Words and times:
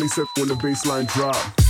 27 0.00 0.28
when 0.38 0.48
the 0.48 0.54
baseline 0.54 1.06
drop. 1.12 1.69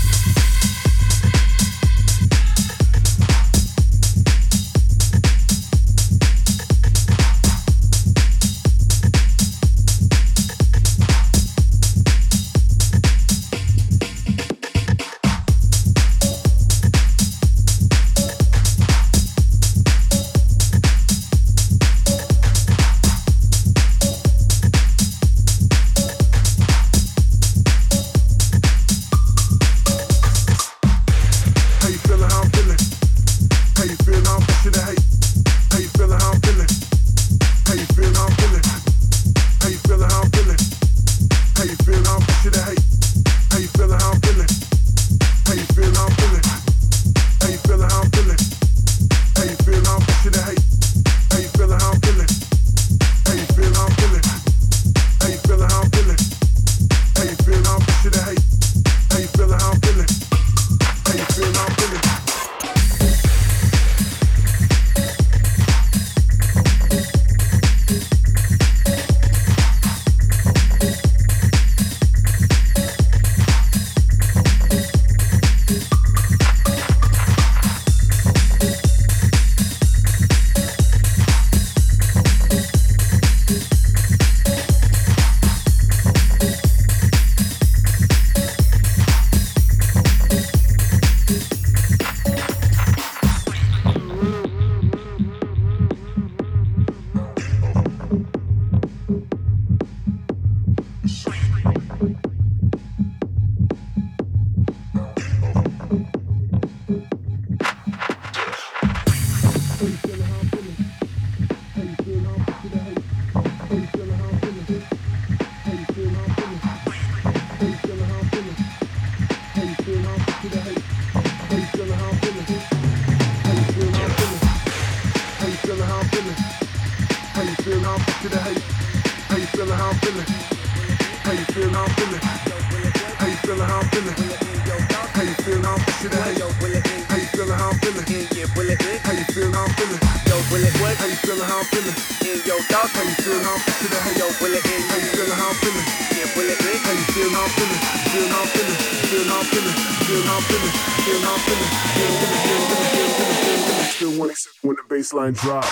Baseline 155.30 155.34
drop. 155.34 155.69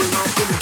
do 0.00 0.10
not 0.12 0.34
do 0.34 0.59